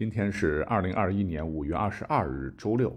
[0.00, 2.90] 今天是二零二一年五月二十二日，周六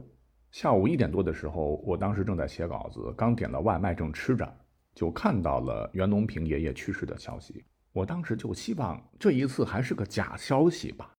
[0.51, 4.49] 下午一点多的时候，我当时正在写稿子，刚点了外卖，正吃着，
[4.95, 7.65] 就看到了袁隆平爷爷去世的消息。
[7.91, 11.13] 我当时就希望这一次还是个假消息吧，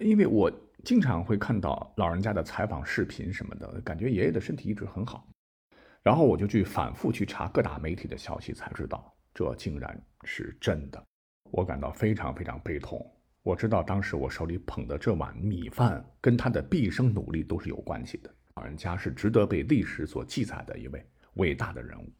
[0.00, 0.50] 因为我
[0.84, 5.28] 经常会看到老人家的采访视频什么的，感觉爷爷的身体一直很好。
[6.02, 11.04] 然后我就去反复去查各大媒体的消息，才知道这竟然是真的。
[11.50, 13.06] 我感到非常非常悲痛。
[13.46, 18.34] 我知道当时我手里捧的这碗米饭，跟他的毕生努力都是有关系的。
[18.56, 21.00] 老人家是值得被历史所记载的一位
[21.34, 22.12] 伟大的人物。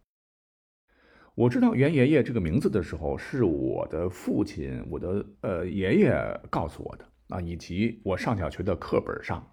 [1.34, 6.14] 我知道袁爷爷这个名字的时候，是我的父亲，我的呃爷爷
[6.48, 9.44] 告诉我的啊，以及我上小学的课本上。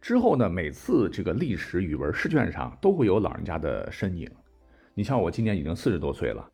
[0.00, 4.26] 之后呢，每次这个历史语文试卷上都会有老人家的身影。
[4.94, 6.50] 你像我今年已经四十多岁了。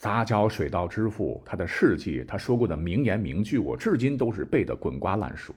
[0.00, 5.54] 杂交水稻之父，他的事迹，他说过的名言名句，我至今都是背得滚瓜烂熟。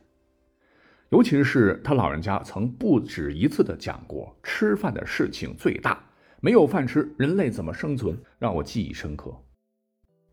[1.12, 6.04] 尤其是他老人家曾不止一次的讲过，吃饭的事情最大，
[6.42, 8.22] 没有饭吃，人类怎么生存？
[8.38, 9.34] 让我记忆深刻。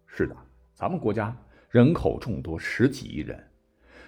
[0.08, 0.36] 是的，
[0.74, 1.32] 咱们国家
[1.68, 3.40] 人口众多，十几亿人，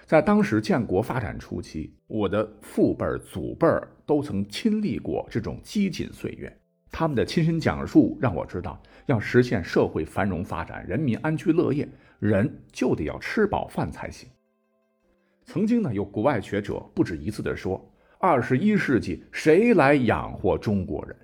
[0.05, 3.65] 在当时建国发展初期，我的父辈、祖辈
[4.05, 6.53] 都曾亲历过这种饥馑岁月。
[6.93, 14.29] 他们的亲身讲述让我知道，要实现社会繁荣发展、人民安居乐业，人就得要吃饱饭才行。
[15.43, 17.83] 曾经呢，有国外学者不止一次地说
[18.21, 21.15] ：“二十一世纪谁来养活中国人？”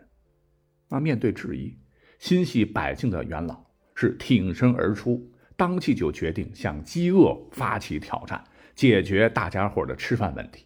[0.89, 1.77] 那面对质疑，
[2.17, 5.23] 心系百姓的元老是挺身而出，
[5.55, 10.65] 当即就决定向饥饿发起挑战，解决大家伙的吃饭问题。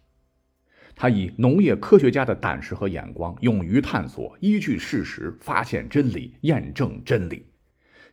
[0.96, 7.46] 他以农业科学家的胆识和眼光，勇于探索，依据事实发现真理，验证真理。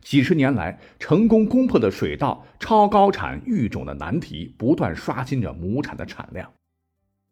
[0.00, 6.52] 几十年来，成功攻破的水稻超高产育种的难题，不断刷新着亩产的产量。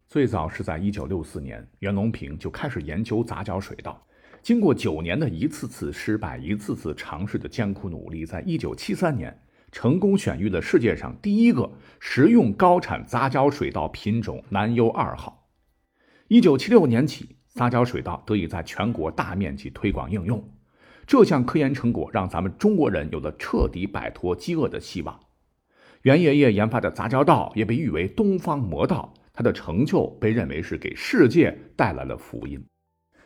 [0.07, 4.01] 最早是在1964年，袁隆平就开始研究杂交水稻。
[4.43, 9.43] 经过九年的一次次失败、一次次尝试的艰苦努力，在1973年。
[9.73, 11.71] 成功选育了世界上第一个
[12.01, 15.40] 食用高产杂交水稻品种南优二号。
[16.33, 20.41] 一九七六年起，杂交水稻得以在全国大面积推广应用。
[21.05, 25.19] 这项科研成果让咱们中国人有了彻底摆脱饥饿的希望。
[26.03, 32.65] 袁爷爷研发的杂交稻也被誉为“东方魔稻”，他的成就被认为是给世界带来了福音。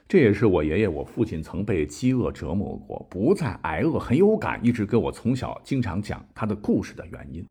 [0.08, 7.44] 这也是我爷爷、我父亲曾被饥饿折磨过，不再挨饿，很有感，一直给我从小经常讲他的故事的原因。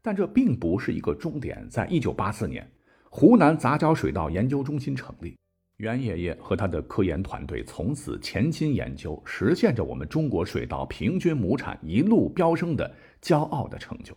[0.00, 1.68] 但这并不是一个终点。
[1.68, 2.66] 在一九八四年，
[3.14, 5.36] 湖南杂交水稻研究中心成立，
[5.76, 12.90] 袁爷爷和他的科研团队从此潜心研究，实现着我们中国水稻平均亩产一路飙升的
[13.20, 14.16] 骄傲的成就。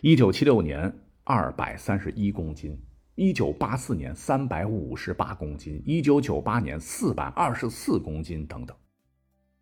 [0.00, 0.90] 一九七六年，
[1.24, 2.74] 二百三十一公斤。
[3.16, 8.74] 一九八四年三百五十八公斤，一九九八年四百二十四公斤等等。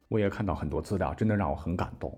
[0.07, 2.17] 我也看到很多资料，真的让我很感动。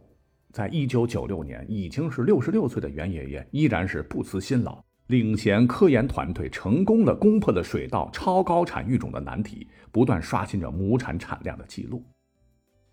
[0.53, 12.03] 在一九九六年，已经是六十六岁的袁爷爷，依然是不辞辛劳，领衔科研团队，成功的攻破了水稻超高产育种的难题，不断刷新着亩产产量的记录。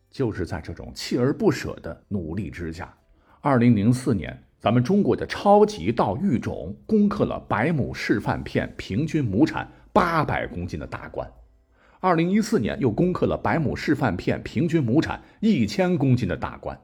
[0.09, 2.94] 就是在这种锲而不舍的努力之下，
[3.42, 4.44] 二零零四年。
[4.62, 11.26] 咱们中国的超级稻育种攻克了百亩示范片平均亩产八百公斤的大关，
[12.02, 16.78] 二零一四年又攻克了百亩示范片平均亩产一千公斤的大关。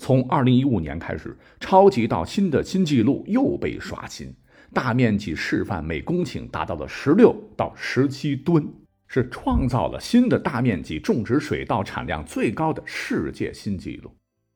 [0.00, 4.34] 从二零一五年开始，超级稻新的新纪录又被刷新，
[4.72, 8.66] 大面积示范每公顷达到了十六到十七吨，
[9.08, 14.10] 是创造了新的大面积种植水稻产量最高的世界新纪录。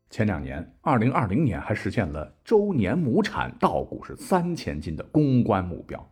[0.08, 6.10] 前两年，二零二零年还实现了周年亩产稻谷是三千斤的攻关目标，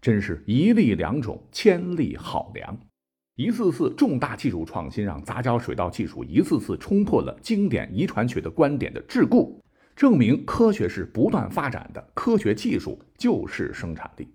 [0.00, 2.78] 真是一粒良种，千粒好粮。
[3.40, 9.50] 一次次重大技术创新，让杂交水稻技术一次次冲破了经典遗传学的观点的桎梏，
[9.96, 14.28] 证明科学是不断发展的，科学技术就是生产力。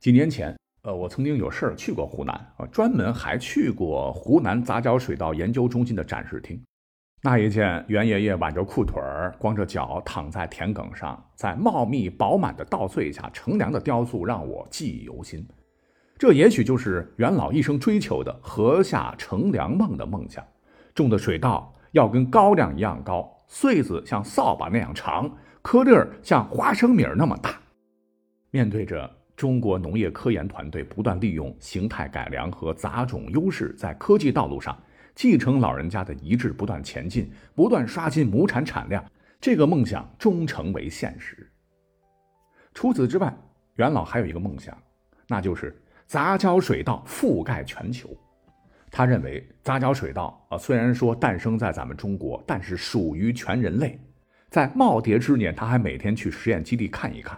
[0.00, 6.60] 几年前，呃，我曾经有事儿去过湖南啊，专门还去过湖南杂交水稻研究中心的展示厅。
[7.22, 15.46] 那一件袁爷爷挽着裤腿儿、光着脚躺在田埂上，在茂密饱满的稻穗下乘凉的雕塑，让我记忆犹新。
[16.16, 20.44] 这也许就是袁老一生追求的“禾下乘凉梦”的梦想：
[20.94, 25.30] 种的水稻要跟高粱一样高，穗子像扫把那样长，
[25.60, 27.60] 颗粒儿像花生米那么大。
[28.50, 34.76] 面对着中国农业科研团队不断利用形态改良和杂种优势，在科技道路上。
[35.16, 39.04] 继承老人家的遗志，不断前进，不断刷新亩产产量，
[39.40, 41.48] 这个梦想终成为现实。
[42.72, 43.32] 除此之外，
[43.76, 44.76] 袁老还有一个梦想，
[45.28, 48.08] 那就是杂交水稻覆盖全球。
[48.90, 53.98] 他认为杂交水稻啊，虽然说诞生在咱们中国，但是属于全人类。
[54.50, 57.36] 在耄耋之年，他还每天去实验基地看一看。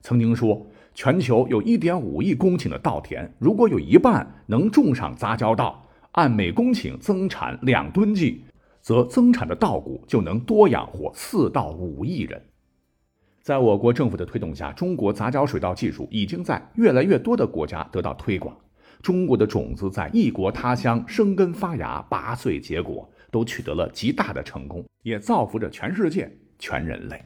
[0.00, 8.44] 曾经说，全球有1.5亿公顷的稻田，如果有一半能种上杂交稻，按每公顷增产两吨计，
[8.80, 12.42] 则增产的稻谷就能多养活四到五亿人。
[13.44, 18.56] 在我国政府的推动下，中国杂交水稻技术已经在越来越多的国家得到推广。
[19.02, 27.22] 中国的种子在异国他乡生根发芽、拔穗结果，都取得了极大的成功，也造福着全世界、全人类。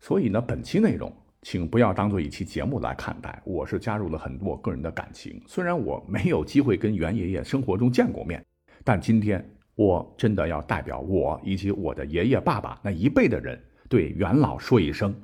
[0.00, 5.38] 所以呢，本期内容请不要当做一期节目来看待，我是加入了很多我个人的感情。
[5.46, 8.42] 虽然我没有机会跟袁爷爷生活中见过面，
[8.82, 13.62] 但今天我真的要代表我以及我的爷爷、爸爸那一辈的人，
[13.92, 15.14] 对元老说一声：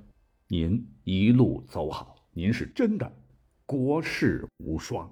[0.47, 3.11] 您一路走好，您是真的
[3.65, 5.11] 国士无双。